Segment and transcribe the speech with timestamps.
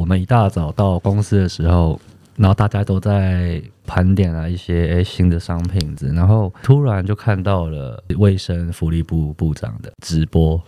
[0.00, 2.00] 我们一大早到公司的时候，
[2.34, 10.58] 然后大家都在盘点啊一些诶新的商品子，然后突然就看到了卫生福利部部长的直播，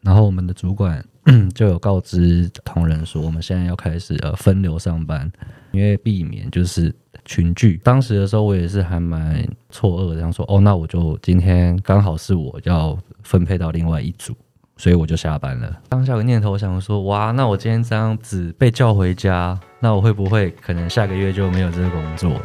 [0.00, 1.04] 然后我们的主管
[1.54, 5.30] 就有告知同仁说，我们现在要开始呃分流上班，
[5.72, 6.90] 因为避免就是
[7.26, 7.78] 群聚。
[7.84, 14.34] 当时的时候，我也是还蛮错愕的，这样说哦，那我就今天刚好是我要分配到另外一组。
[14.78, 15.76] 所以我就下班了。
[15.88, 22.40] 当下有个念头我想说：哇，那我今天这样子被叫回家，那我会不会可能下个月就没有这个工作了？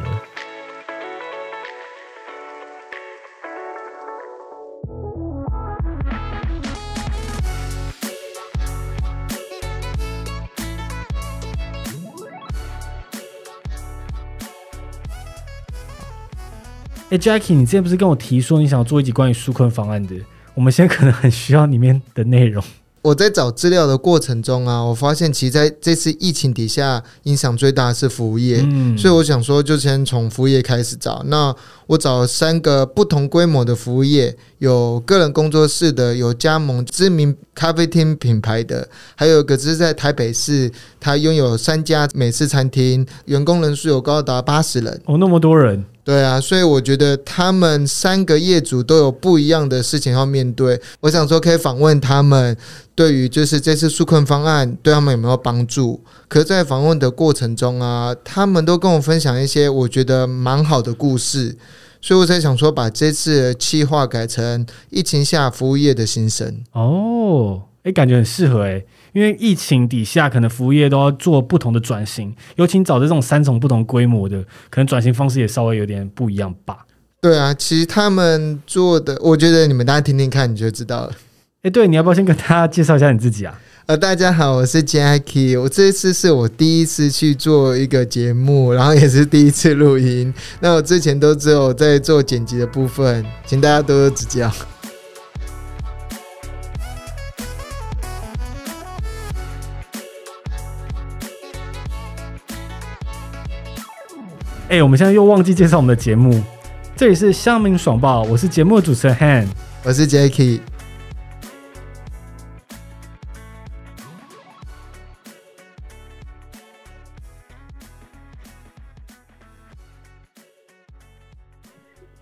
[17.10, 20.16] 哎，Jackie，你之前不是跟我提说你想做一集关于纾困方案的？
[20.54, 22.62] 我们现在可能很需要里面的内容。
[23.02, 31.22] 我在找资料的过程中啊，我发现其实在这次疫情底下，影响最大的是服务业，嗯所以我想说，就先从服务业开始找。
[31.26, 31.54] 那
[31.86, 45.02] 我找了三个不同规模的服务业，有个人工作室的，有加盟知名咖啡厅品牌的，还有一个只是在台北市，它拥有三家美式餐厅，员工人数有高达八十人。
[45.04, 45.84] 哦，那么多人。
[46.04, 50.78] 对啊，所以我觉得他们三个业主都有不一样的事情要面对。
[51.00, 52.54] 我想说，可以访问他们，
[52.94, 55.98] 对于就是这次纾困方案对他们有没有帮助？
[56.28, 61.56] 可是，在访问的过程中啊，他们都跟我分享一些我觉得蛮好的故事，
[62.02, 66.60] 所以我才想说，把这次的企划改成疫情下服务业的心声。
[66.72, 68.84] 哦，哎，感觉很适合哎。
[69.14, 76.78] 因为疫情底下，可能服务业都要做不同的转型，尤其找这种三种不同规模的，可能转型方式也稍微有点不一样吧。
[77.20, 81.12] 对啊，其实他们做的，我觉得你们大家听听看，你就知道了。
[81.62, 83.58] 哎，对，你要不要先跟大家介绍一下你自己啊？
[83.86, 90.34] 呃，大家好，我是 Jackie，我这次是我第一次去做一个节目，然后也是第一次录音。
[90.60, 94.50] 那我之前都只有在做剪辑的部分，请大家多多指教。
[104.74, 106.42] 哎，我们现在又忘记介绍我们的节目。
[106.96, 109.46] 这里是香民爽报，我是节目主持人 Han，
[109.84, 110.60] 我是 Jackie。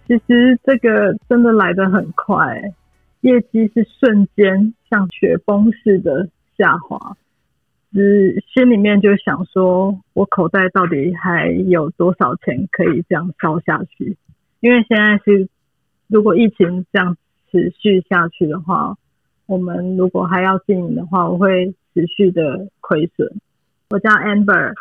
[0.06, 2.60] 其实这个真的来得很快，
[3.22, 7.16] 业绩是瞬间像雪崩似的下滑。
[7.92, 14.16] 只心里面就想说，我口袋到底还有多少钱可以这样烧下去？
[14.60, 15.48] 因为现在是，
[16.08, 17.18] 如果疫情这样
[17.50, 18.96] 持续下去的话，
[19.44, 23.28] 我们如果还要经营的话，我会持续的亏损。
[23.90, 24.72] 我叫 Amber，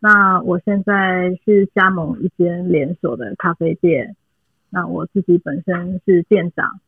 [0.00, 4.16] 那我现在是加盟一间连锁的咖啡店，
[4.70, 6.80] 那我自己本身是店长，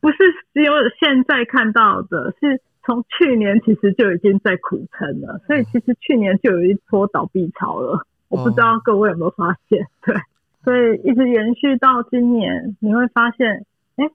[0.00, 0.18] 不是
[0.52, 2.60] 只有现在看到的，是。
[2.86, 8.06] 从去年其实就已经在苦撑了，所以其实去年就有一波倒闭潮了。
[8.28, 9.86] 我不知道各位有没有发现？
[10.06, 10.14] 对，
[10.62, 13.66] 所以一直延续到今年，你会发现，
[13.96, 14.08] 哎，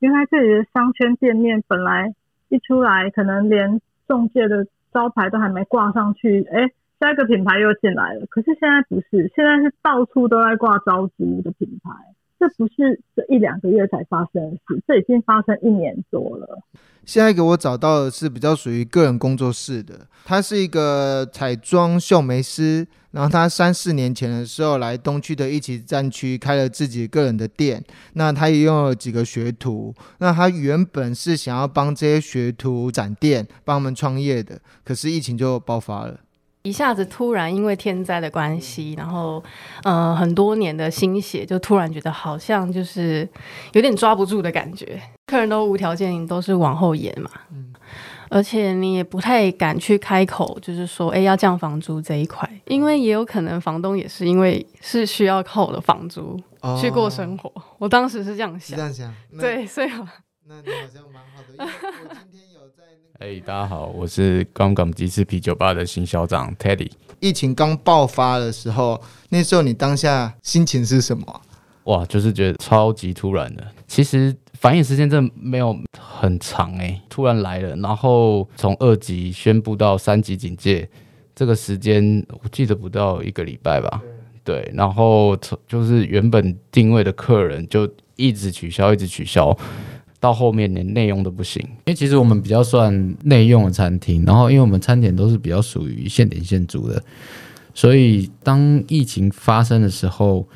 [0.00, 2.14] 原来这里的商圈店面本来
[2.48, 8.26] 一出来，可能连中介的招牌都还没挂上去，哎，下一个品牌又进来了。
[8.26, 11.90] 可是现在不是，现在是到处都在挂招租的品牌。
[12.38, 16.62] 这不是这一两个月才发生的事，这已经发生一年多了。
[17.04, 27.82] 现在给我找到的是比较属于个人工作室的，他是一个彩妆秀眉师，然后他三四年前的时候来东区的一起战区开了自己个人的店，
[28.14, 36.20] 那他也用了几个学徒，那他原本是想要帮这些学徒展店，帮他们创业的，可是疫情就爆发了。
[36.66, 39.42] 一下子突然因为天灾的关系，然后
[39.84, 43.28] 呃很多年的心血，就突然觉得好像就是
[43.72, 45.00] 有点抓不住的感觉。
[45.26, 47.72] 客人都无条件都是往后延嘛，嗯，
[48.28, 56.36] 而且你也不太敢去开口，就是说哎要降房租这一块，因为也有可能房东也是因为是需要靠我的房租
[56.80, 57.52] 去过生活。
[57.78, 59.88] 我当时是这样想，这样想，对，所以
[60.48, 61.72] 那你好像蛮好的，因为
[62.08, 62.55] 我今天。
[63.18, 66.90] 哎，大家好，我是刚港鸡翅啤酒吧的新校长 Teddy。
[67.18, 71.40] 疫情刚爆发的时候，那时候你当下心情是什么？
[71.84, 73.66] 哇，就是觉得超级突然的。
[73.88, 80.86] 其实反应时间真的没有很长哎，突然来了，然后从二级宣布到三级警戒，
[81.34, 84.02] 这个时间我记得不到一个礼拜吧？
[84.44, 85.34] 对，然后
[85.66, 89.56] 就是原本定位的客人就一直取消，一直取消。
[90.20, 91.62] 到后面连内用都不行。
[91.62, 97.02] 因为其实我们比较算内用的餐厅，然后因为我们餐点都是比较属于现点现煮的，
[97.74, 100.46] 所以当疫情发生的时候，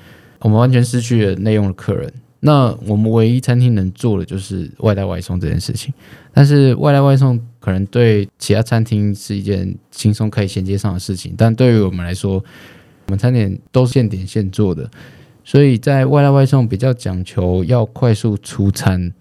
[0.41, 2.13] 我们完全失去了内用的客人。
[2.43, 5.93] 那我们唯一餐厅能做的就是外带外送这件事情。
[6.33, 12.43] 但是外带外送可能对其他餐厅是一件轻松可以衔接上的事情，但对于我们来说，
[13.07, 14.91] 我们餐点都是现点现做的，
[15.45, 19.13] 所以在外带外送比较讲求要快速出餐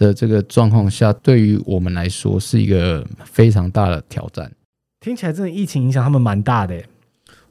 [0.00, 4.50] 的这个状况下，对于我们来说是一个非常大的挑战。
[4.98, 6.82] 听起来真的疫情影响他们蛮大的。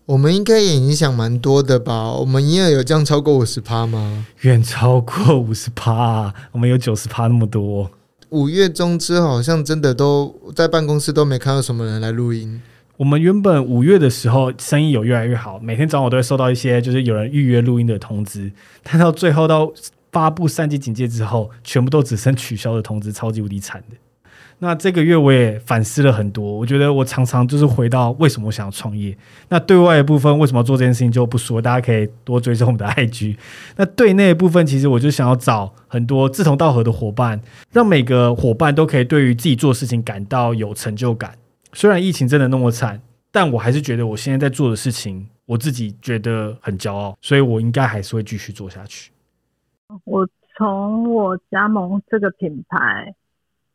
[0.06, 2.12] 我们应该也影响蛮多的吧？
[2.12, 4.26] 我们营业额有降超过五十趴吗？
[4.42, 7.92] 远超过五十趴，我们有九十趴那么多。
[8.30, 12.60] 五月中之后，好像真的都在办公室都没看到什么人来录音。
[12.98, 18.52] 我们原本五月的时候生意有越来越好，每天早上我都会收到一些就是有人预约录音的通知，
[18.84, 19.72] 但到最后到
[20.12, 23.98] 发布三级警戒之后，全部都只剩取消的通知，超级无敌惨的。
[24.62, 29.18] 那这个月我也反思了很多，我觉得我常常就是回到为什么我想要创业。
[29.48, 33.38] 那对外的部分为什么要做这件事情就不说，大家可以多追踪我们的 IG。
[33.78, 37.40] 那对内部分，其实我就想要找很多志同道合的伙伴，
[37.72, 41.34] 让每个伙伴都可以对于自己做事情感到有成就感。
[41.72, 43.02] 虽然疫情真的那么惨，
[43.32, 49.10] 但我还是觉得我现在在做的事情，我自己觉得很骄傲，所以我应该还是会继续做下去。
[50.06, 53.16] 我从我加盟这个品牌。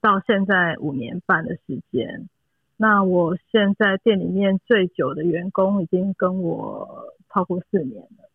[0.01, 2.29] 到现在五年半的时间，
[2.77, 8.29] 那我现在店里面最久的员工已经跟我超过四年了，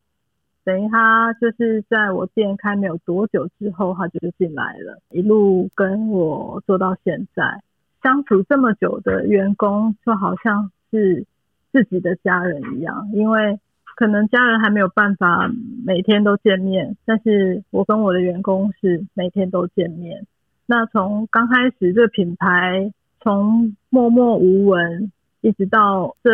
[0.63, 7.61] 等于他就是在我店开没有多久之后，他就进来了，一路跟我做到现在，
[8.01, 11.23] 相处这么久的员工就好像是
[11.71, 13.59] 自己的家人一样，因为
[13.99, 15.51] 可能家人还没有办法
[15.85, 20.25] 每天都见面，但是我跟我的员工是每天都见面。
[20.65, 25.11] 那从刚开始这品牌从默默无闻，
[25.41, 26.31] 一直到这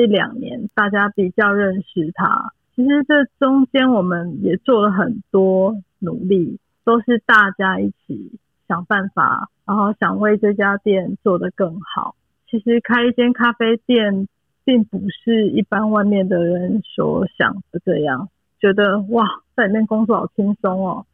[0.00, 8.38] 一两年大家比较认识它，其实这中间我们也做了很多努力，都是大家一起
[8.68, 12.14] 想办法，然后想为这家店做得更好。
[12.48, 14.28] 其实开一间咖啡店，
[14.68, 18.28] 并不是一般外面的人所想的这样，
[18.60, 19.24] 觉得哇，
[19.56, 21.06] 在里面工作好轻松哦。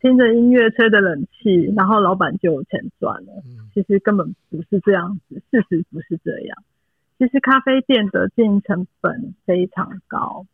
[0.00, 3.44] 听着音乐，吹着冷气，然后老板就有钱赚了。
[3.72, 6.58] 其实根本不是这样子，事实不是这样。
[7.16, 10.46] 其实咖啡店的经营成本非常高，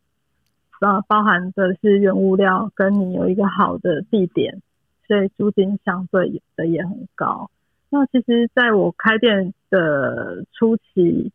[0.82, 4.60] 呃，包含的是原物料，跟你有一个好的地点，
[5.06, 7.50] 所以租金相对的也很高。
[7.88, 11.32] 那其实在我开店的初期，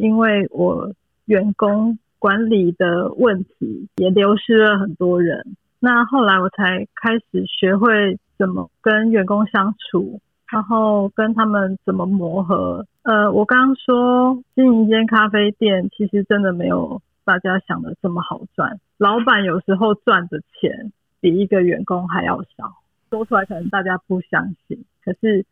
[0.00, 0.92] 因为我
[1.26, 5.56] 员工管理的问题，也流失了很多人。
[5.78, 10.20] 那后来我才开始学会怎么跟员工相处，
[10.50, 12.86] 然后跟他们怎么磨合。
[13.02, 18.80] 呃，我刚刚说经营一间咖啡店，其实真的没有大家想的这么好赚。
[18.98, 22.74] 老板有时候赚的钱比一个员工还要少，
[23.10, 24.84] 说出来可能大家不相信。
[25.04, 25.44] 可是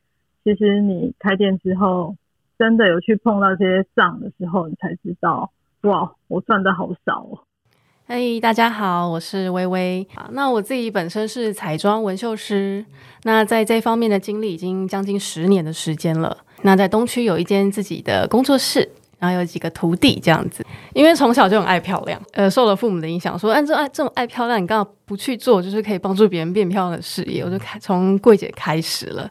[0.44, 2.16] 其实你开店之后，
[2.58, 5.52] 真的有去碰到这些账的时候，你才知道，
[5.82, 7.38] 哇，我赚的好少哦。
[8.08, 10.04] 嘿，大家好，我是微微。
[10.30, 12.84] 那我自己本身是彩妆纹绣师，
[13.22, 16.36] 那在这方面的经历已经将近十年的时间了。
[16.62, 18.90] 那在东区有一间自己的工作室，
[19.20, 20.66] 然后有几个徒弟这样子。
[20.94, 27.44] 因为从小就很爱漂亮，呃，受了父母的影响，说哎这爱这种爱漂亮，你干嘛不去做，就是可以帮助别人变漂亮的事业？
[27.44, 29.28] 我就开从柜姐开始了，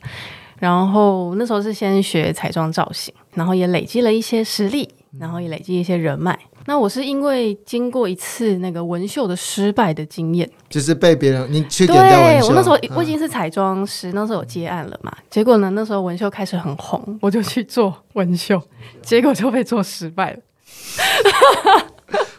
[0.59, 6.37] 然后那时候是先学彩妆造型，然后也累积了一些实力，然后也累积一些人脉。
[6.65, 15.15] 那我是因为经过一次那个纹绣的失败的经验，就是被别人你去对我那时候我已经是彩妆师，那时候有接案了嘛。
[15.29, 18.61] 结果呢，那时候纹绣开始很红，我就去做纹绣，
[19.01, 20.39] 结果就被做失败了。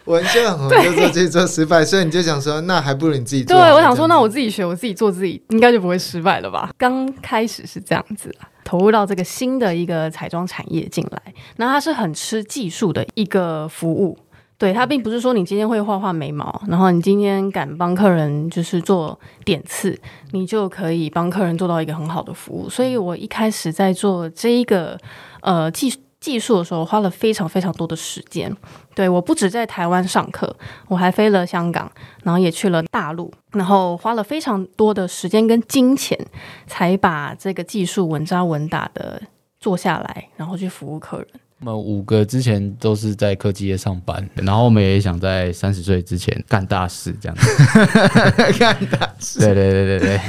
[0.08, 3.56] 纹绣很红，就做自己做失败，所以你就想说，那还不如你自己做。
[3.56, 6.70] 对，我想说，那我自己学，我自己做，自己应该就不会失败了吧？
[6.76, 8.34] 刚开始是这样子。
[8.64, 14.18] 投入到这个新的一个彩妆产业进来，那它是很吃技术的一个服务，
[14.58, 19.98] 对它并不是说你今天会画画眉毛，然后你今天敢帮客人就是做点刺，
[20.32, 22.68] 你就可以帮客人做到一个很好的服务。
[22.68, 24.98] 所以我一开始在做这一个
[25.40, 25.98] 呃技术。
[26.28, 28.54] 技术的时候花了非常非常多的时间，
[28.94, 30.54] 对我不止在台湾上课，
[30.88, 31.90] 我还飞了香港，
[32.23, 36.18] 然后也去了大陆，然后花了非常多的时间跟金钱，
[36.66, 39.23] 才把这个技术稳扎稳打的
[39.58, 41.26] 做下来，然后去服务客人。
[41.61, 47.49] 我们五个之前都是在科技业上班，然后我们也想在三十岁之前干大事，这样子。
[48.61, 49.40] 干大事。
[49.40, 50.20] 对对对对对。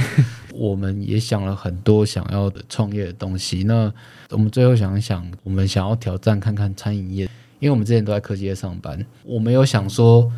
[0.60, 3.64] 我们也想了很多想要的创业的东西。
[3.64, 3.92] 那
[4.30, 7.24] 我们最后想一想，我们想要挑战看看餐饮业，
[7.60, 10.30] 因为我们之前都在科技业上班，我们有想说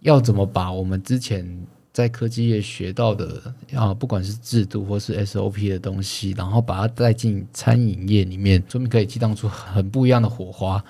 [0.00, 3.40] 要怎么把我们之前在科技业学到的
[3.74, 10.84] 啊，不管是制度或是 SOP 的东西，然后把它带进餐饮业里面，说明可以激荡出很不一样的火花。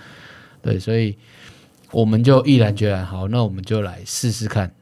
[0.61, 1.17] 对，所以
[1.93, 4.75] 我们就毅然决然，好，那我们就来试试看。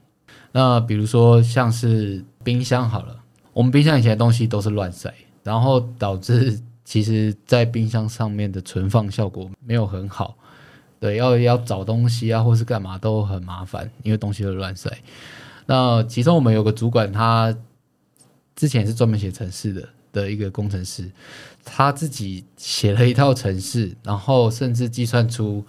[0.52, 3.21] 那比如说像是冰箱好了，
[3.52, 10.36] 我们冰箱以前的东西都是乱塞，然后导致其实在冰箱上面的存放效果没有很好。
[10.98, 14.90] 对，要要找东西啊，或是干嘛都很麻烦，因为东西都乱塞。
[15.66, 17.56] 那其中我们有个主管，他
[18.54, 21.10] 之前是专门写程式的的一个工程师，
[21.64, 25.64] 他自己写了一套程式，然后甚至计算出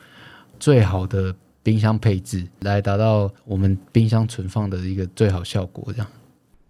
[0.59, 1.35] 最好的。
[1.65, 6.07] 冰箱配置来达到我们冰箱存放的一个最好效果，这样。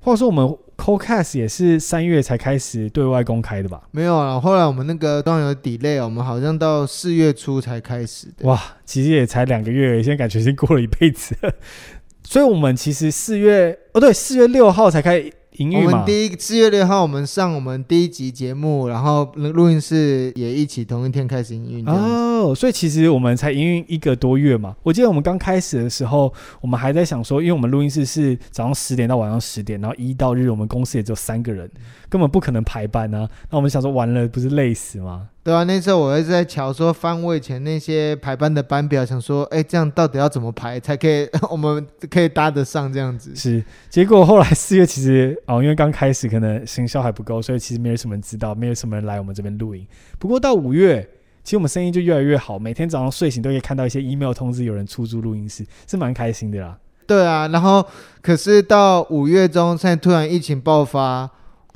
[0.03, 0.45] 或者说，我们
[0.77, 3.81] CoCast 也是三月才开始对外公开的吧？
[3.91, 8.45] 没有啊，后来我们那个当然有 delay，我们好像到四月初才开始的。
[8.45, 11.33] 哇，其实也才两个月，现在感觉已经过了一辈子。
[12.23, 15.23] 所以，我们其实四月哦，对，四月六号才开。
[15.59, 21.87] 我们第一四月六号，我们上我们第一集节目，然后录音室也一起同一天开始营运。
[21.87, 24.75] 哦，所以其实我们才营运一个多月嘛。
[24.81, 31.69] 我记得我们刚开始的时候，我们还在想说，因为我们录音室是早上十点到晚上十点，然后一到日我们公司也只有三个人，
[32.09, 33.29] 根本不可能排班啊。
[33.51, 35.29] 那我们想说，完了不是累死吗？
[35.43, 43.35] 对啊，那时候我一直在瞧说翻我以前那些排班的班表，想说，哎，这样到底要怎么排才可以， 我们可以搭得上这样子？
[43.35, 49.85] 是，结果后来四月其实哦，因为刚开始可能行销还不够，所以其实没有什么人知道，没有什么人来我们这边录音。
[50.17, 51.05] 不过到五月，
[51.43, 56.77] 其实我们生意就越来越好，每天早上睡醒都可以看到一些 email 通知有人出租录音室，是蛮开心的啦。
[57.05, 57.85] 对啊，然后
[58.21, 61.29] 可是到五月中，现在突然疫情爆发。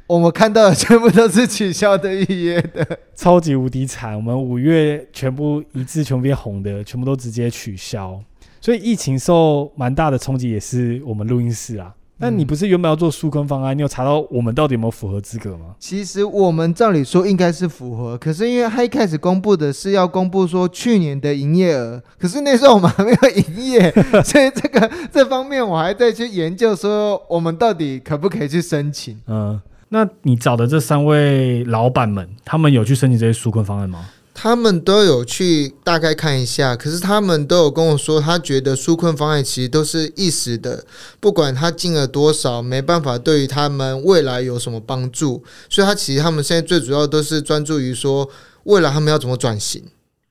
[0.08, 4.16] 我们看到的全部都是取消的预约的，超级无敌惨。
[4.16, 8.18] 我们五月全部一致全部变红的，全部都直接取消。
[8.62, 11.94] 所以疫情受蛮大的冲击，也是我们录音室啊。
[12.20, 13.78] 那你不是原本要做纾困方案？
[13.78, 15.76] 你有查到我们到底有没有符合资格吗？
[15.78, 23.92] 其实我们照理说应该是符合，可是因为他一开始公布的是要公布说去年的营业额，可是那时候我们还没有营业，
[24.24, 29.20] 所以这个这方面我还在去研究说我们到底可不可以去申请。
[29.28, 29.60] 嗯。
[29.90, 34.06] 那你找的这三位老板们，他们有去申请这些纾困方案吗？
[34.34, 40.84] 他们都有去大概看一下，可是他们都有跟我说，他觉得纾困方案其实都是一时的，
[41.20, 45.44] 不管他进了多少，没办法对于他们未来有什么帮助。
[45.70, 48.30] 所以，他其实他们现在最主要都是专注于说，
[48.66, 49.82] 未来他们要怎么转型。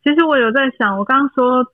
[0.04, 1.64] 其实我有在想，我刚刚说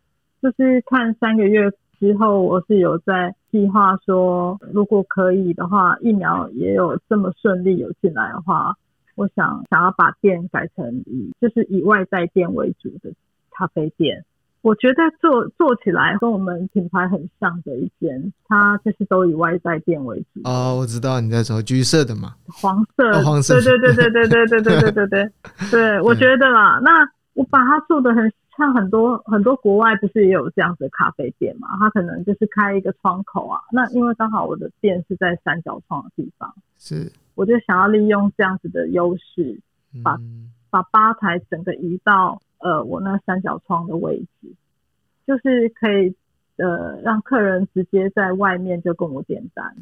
[0.40, 1.70] 就是看三个月
[2.00, 3.34] 之后，我是有在。
[3.52, 8.74] 计划说，如果可以的话，疫苗也有这么顺利有进来的话，
[9.14, 13.12] 我想想要把店改成以就是以外在店为主的
[13.50, 14.24] 咖啡店。
[14.62, 20.40] 我觉得做做起来跟我们品牌很像的一间，它就是都以外在店为主。
[20.44, 25.32] 哦，我知道你在说橘色的嘛，黄色，黄色，对对对对对对对对对对对，
[25.70, 26.90] 对我觉得啦，那
[27.34, 28.32] 我把它做的很。
[28.56, 31.68] 像很多很多国外不是也有这样子的咖啡店嘛？
[31.78, 33.60] 他可能就是开一个窗口啊。
[33.72, 39.58] 那因为刚好我的店是在三角窗的地方，是，我就想要利用这样子的优势，
[40.04, 40.18] 把
[40.68, 44.48] 把吧台整个移到呃我那三角窗的位置，
[45.26, 46.14] 就是可以
[46.56, 49.74] 呃让客人直接在外面就跟我点单。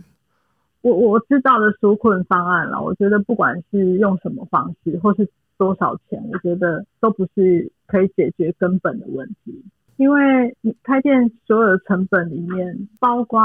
[0.82, 5.28] 我我知道的纾困方案了，我觉得不管是用什么方式或是。
[5.60, 6.26] 多少钱？
[6.32, 9.64] 我觉得都不是可以解决根本的问题，
[9.96, 13.40] 因为你开店所有的成本里面，包括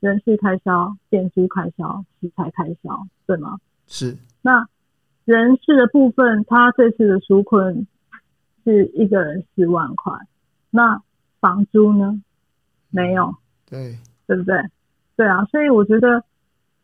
[0.00, 3.58] 人事开销、店租开销、食材开销，对吗？
[3.86, 4.16] 是。
[4.40, 4.66] 那
[5.26, 7.86] 人事的部分，他这次的纾困
[8.64, 10.14] 是一个人四万块，
[10.70, 11.02] 那
[11.40, 12.22] 房租呢？
[12.88, 13.34] 没有。
[13.68, 13.98] 对。
[14.26, 14.56] 对不对？
[15.16, 16.24] 对啊，所以我觉得，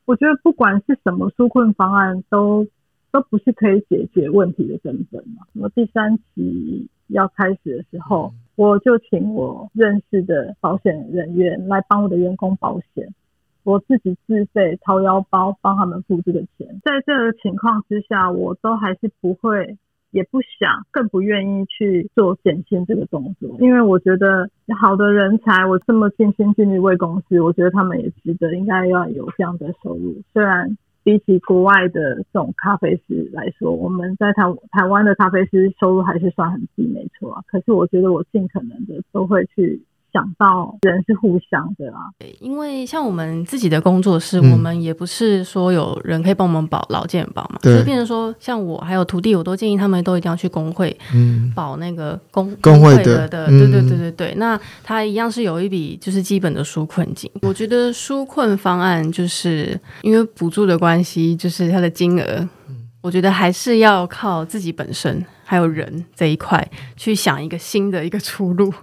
[0.05, 2.67] 我觉得不管是什么纾困方案都。
[3.13, 5.47] 都不是可以解决问题的根本嘛？
[5.55, 13.09] 我第三期要开始的时候，我就请我认识的保险人员来帮我的员工保险，
[13.65, 16.81] 我自己自费掏腰包帮他们付这个钱。
[16.85, 19.77] 在这个情况之下，我都还是不会，
[20.11, 24.49] 也不想，更不愿意去做减薪这个动作，因为我觉得
[24.81, 30.77] 好的人才，我这么尽心尽力为公司，我觉得他们也值得，应该要有这样的收入，虽然。
[31.07, 37.45] 比起国外的这种咖啡师来说，我们在台台湾的咖啡师收入还是算很低，没错啊。
[37.47, 39.81] 可是我觉得我尽可能的都会去
[40.17, 42.09] 想到人是互相的啊。
[42.19, 54.35] 对，因为像我们自己的工作室，嗯我们也不是说有人可以帮我们保劳健保嘛，对所以变成说，像我还有徒弟，我都建议他们都一定要去工会嗯，保那个工工会会的对对对对对。
[54.37, 57.31] 那他一样是有一笔就是基本的纾困金。
[57.43, 62.49] 我觉得纾困方案就是因为补助的关系，就是它的金额，
[63.03, 68.75] 我觉得还是要靠自己本身还有人这一块去想一个新的一个出路。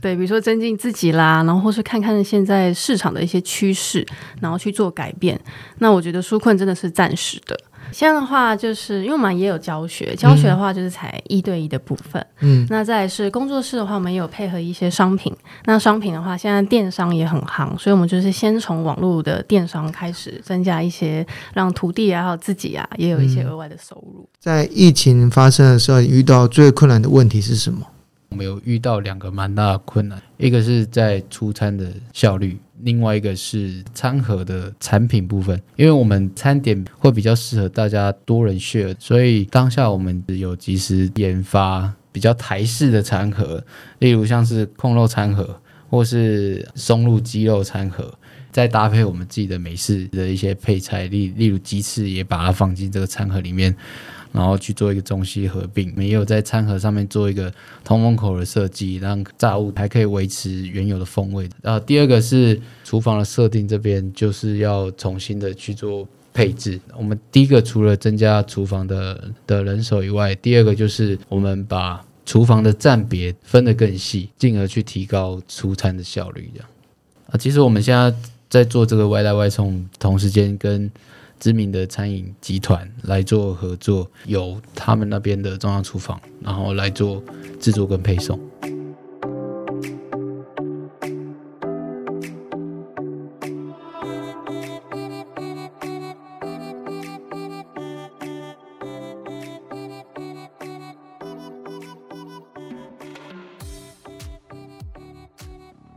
[0.00, 4.06] 对，比如说增进自己啦，然后或是看看现在市场的一些趋势，
[4.40, 5.38] 然后去做改变。
[5.78, 7.58] 那我觉得纾困真的是暂时的。
[7.94, 12.26] 现在的话，就是因为我们也有教学，教学的话就是才一对一的部分。
[12.40, 15.32] 嗯，那再是工作室的话，我们也有配合一些商品。
[15.66, 21.24] 那商品的话，现在电商也很行，所以我们就是先从网络的电商开始增加一些，
[21.54, 24.28] 让徒弟啊还有自己啊也有一些额外的收入。
[24.40, 27.86] 在疫情发生的时候，遇到最困难的问题是什么？
[28.30, 35.60] 我们有遇到两个蛮大的困难，一个是在出餐的效率，另外一个是餐盒的产品部分。
[35.76, 43.64] 因为我们餐点会比较适合大家多人 share，所以当下我们有及时研发比较台式的餐盒，
[43.98, 48.12] 例如像是控肉餐盒或是松露鸡肉餐盒。
[48.52, 53.74] 再搭配我们自己的美式的一些配菜，例例如鸡翅，也把它放进这个餐盒里面，
[54.34, 55.94] 然后去做一个中西合并。
[55.96, 57.50] 没有在餐盒上面做一个
[57.82, 61.48] 通风口的设计，让炸物还可以维持原有的风味。
[61.62, 66.80] 呃，第二个是厨房的设定，这边就是要重新的去做配置。
[66.98, 76.50] 我们第一个除了增加厨房的的人手以外，第二个就是我们把厨房的站别分得更细，进而去提高出餐的效率。
[76.52, 76.68] 这样
[77.30, 78.12] 啊，其实我们现在
[78.50, 80.90] 在做这个外带外送，同时间跟
[81.38, 87.22] 知名的餐饮集团来做合作，由他们那边的中央厨房，然后来做
[87.60, 88.38] 制作跟配送。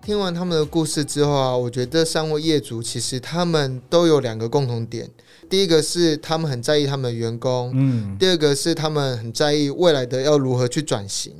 [0.07, 5.05] 听完他们的故事之后啊，我觉得这三位业主其实他们都有两个共同点。
[5.49, 11.33] 第一个是他们很在意他们的员工，嗯，第二个是他们很在意未来的要如何去转型。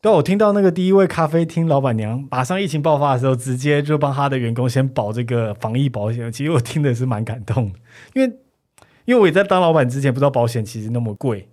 [0.00, 6.32] 对，我听到那个第一位咖啡厅老板娘，马上疫情爆发的时候，直接就帮他的员工先保这个防疫保险。
[6.32, 7.78] 其实我听的是蛮感动的，
[8.14, 8.34] 因为
[9.04, 11.46] 因为我也在当老板之前不知道保险其实那么贵，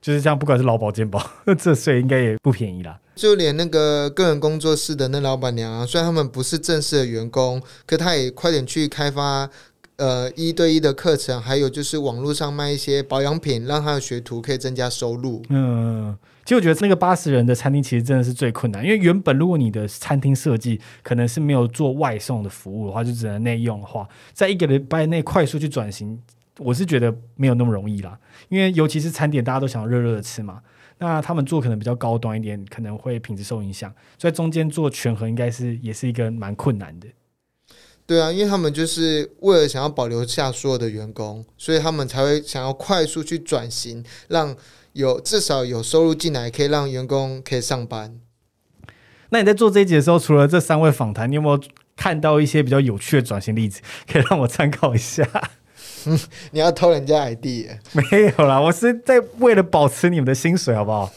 [0.00, 1.22] 就是这样，不管是劳保健保，
[1.58, 2.98] 这税应该也不便宜啦。
[3.16, 9.48] 就连那个个人工作室的那老板娘啊，虽然他们不是正式的员工，可他也快点去开发
[9.96, 15.42] 呃一对一的课程，还有就是网络上卖一些保养品，让他的学徒可以增加收入。
[15.48, 26.20] 嗯，其实我觉得那个八十人的餐厅其实真的是最困难，因为原本如果你的餐厅设计可能是没有做外送的服务的话，就只能内用的话，在一个礼拜内快速去转型，
[26.58, 28.18] 我是觉得没有那么容易啦。
[28.50, 30.60] 因为尤其是餐点，大家都想热热的吃嘛，
[30.98, 37.06] 那他们做可能比较高端一点，可能会品质受影响，所以中间做权衡应该是也是一个蛮困难的。
[38.06, 44.56] 对啊，因为他们就是为了想要保留下所有的员工，所以他们才会想要快速去转型，让
[44.92, 48.20] 有至少有收入进来，可以让员工可以上班。
[49.30, 51.60] 那你在做这一集的时候，除了这三位访谈，你有没有
[51.96, 55.28] 看到一些比较有趣的转型例子，可以让我参考一下？
[56.52, 57.46] 你要偷人家 ID
[57.92, 58.02] 没
[58.38, 61.10] 有啦，我是在为了保持你们的薪水，好不好？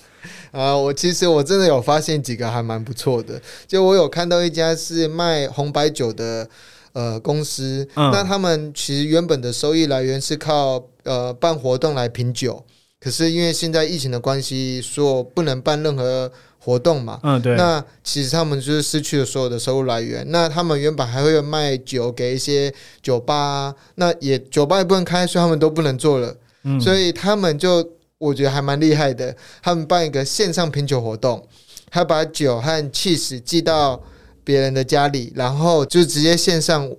[0.52, 0.76] 啊！
[0.76, 6.50] 我其实我真的有发现几个还蛮不错的，就我有看到一家是卖红白酒的
[6.94, 12.66] 呃公司，嗯那他们其实原本的收益来源是靠呃办活动来品酒，
[13.00, 17.56] 可是因为现在疫情的关系，说不能办任何活动嘛，嗯，对。
[17.56, 20.26] 那其实他们就是失去了所有的收入来源。
[20.30, 26.36] 那他们原本还会卖酒给一些酒吧、啊，那也酒吧也不能开，所以他们都不能做了。
[26.64, 31.48] 嗯所以他们就我觉得还蛮厉害的，他们办一个线上品酒活动，
[31.90, 34.02] 他把酒和 cheese 寄到
[34.44, 36.92] 别人的家里，然后就直接线上。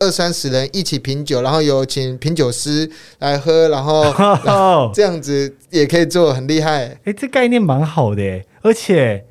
[0.00, 4.02] 二三十人一起品酒，然后有请品酒师来喝，然后
[4.44, 6.86] 哦， 这样子也可以做，很厉害。
[7.04, 9.24] 哎，这概念蛮好的耶，而且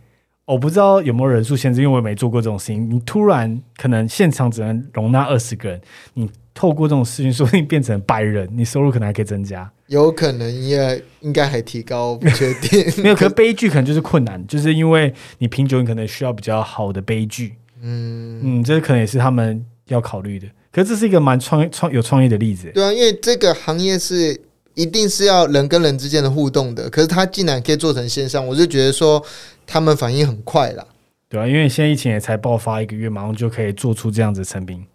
[0.46, 2.90] 我不知道有没有人数限制，因为我也没做过这种事情。
[2.90, 5.82] 你突然可能现场只能容纳二十个人，
[6.14, 9.70] 你透过这种事情，说不定变成百人，你收入可能还可以增加。
[9.88, 12.86] 有可能也应该还提高，不确定。
[13.04, 17.56] 没有，可悲剧可能就是困难，就是因为你品酒，你可能需要比较好的悲剧。
[17.82, 20.48] 嗯，嗯，这可能也是他们要考虑的。
[20.72, 22.72] 可是这是一个蛮创创有创意的例子。
[22.74, 24.40] 对啊，因为这个行业是
[24.76, 29.24] 一定是要人跟人之间的互动的，可是他竟然可以做成线上，我就觉得说
[29.66, 30.86] 他们反应很快啦。
[31.28, 34.86] 对啊，因为现在疫情也才爆发一个月，马上就可以做出这样子的成品。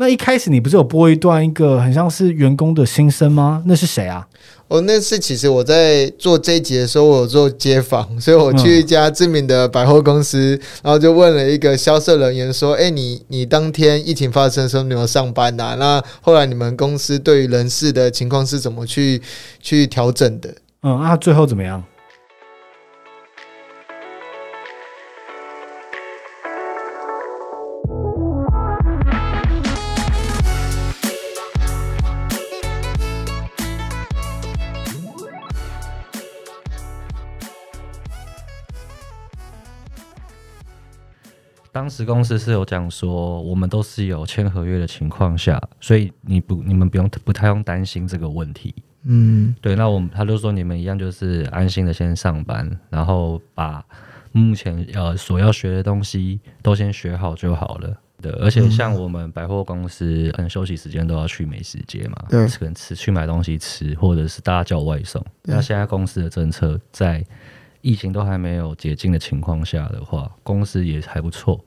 [0.00, 3.60] 那一开始你不是有播一段一个很像是员工的心声吗？
[3.66, 4.24] 那是谁啊？
[4.68, 10.50] 哦，那是其实我在做这一集的时候，我有做街访，所以我去一家知名的百货公司，
[10.84, 15.74] 然后就问了一个销售人员说：“哎，你你当天疫情发生的时候，你有上班呐？
[15.76, 19.20] 那后来你们公司对于人事的情况是怎么去
[19.60, 21.82] 去调整的？”嗯，那最后怎么样？
[41.78, 48.74] 当时公司是有讲说，我们都是有签合约的情况下，所以你不你们不用不太用担心这个问题。
[49.04, 49.76] 嗯，对。
[49.76, 53.80] 那我们他就说你们一样就是安心的先上班，然后把
[54.32, 57.96] 目前呃所要学的东西都先学好就好了。
[58.20, 65.24] 对，而且像我们百货公司，可能休息时间都要去美食街嘛，对，可能吃去买东西吃，或者是大家叫外送。
[65.44, 67.24] 那现在公司的政策在
[67.88, 71.58] 疫情都还没有解禁的情况下的话，公司也还不错。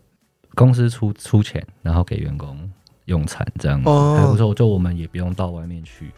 [0.53, 2.71] 公司出出钱，然后给员工
[3.05, 4.53] 用餐，这样子还不错。
[4.53, 6.11] 就我们也不用到外面去。